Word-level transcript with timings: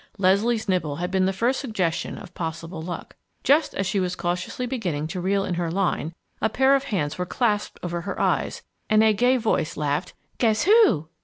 Leslie's 0.17 0.67
nibble 0.67 0.95
had 0.95 1.11
been 1.11 1.27
the 1.27 1.31
first 1.31 1.59
suggestion 1.59 2.17
of 2.17 2.33
possible 2.33 2.81
luck. 2.81 3.15
Just 3.43 3.75
as 3.75 3.85
she 3.85 3.99
was 3.99 4.15
cautiously 4.15 4.65
beginning 4.65 5.05
to 5.05 5.21
reel 5.21 5.45
in 5.45 5.53
her 5.53 5.69
line 5.69 6.15
a 6.41 6.49
pair 6.49 6.75
of 6.75 6.85
hands 6.85 7.19
was 7.19 7.27
clasped 7.27 7.79
over 7.83 8.01
her 8.01 8.19
eyes, 8.19 8.63
and 8.89 9.03
a 9.03 9.13
gay 9.13 9.37
voice 9.37 9.77
laughed 9.77 10.13
"Guess 10.39 10.63
who!" 10.63 11.07